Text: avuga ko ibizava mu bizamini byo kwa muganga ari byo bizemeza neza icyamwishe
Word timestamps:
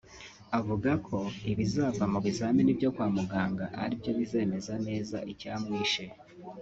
avuga 0.59 0.91
ko 1.07 1.17
ibizava 1.51 2.03
mu 2.11 2.19
bizamini 2.25 2.71
byo 2.77 2.89
kwa 2.95 3.07
muganga 3.15 3.65
ari 3.81 3.93
byo 3.99 4.11
bizemeza 4.19 4.73
neza 4.87 5.17
icyamwishe 5.31 6.03